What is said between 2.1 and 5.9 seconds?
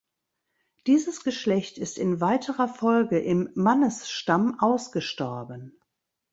weiterer Folge im Mannesstamm ausgestorben.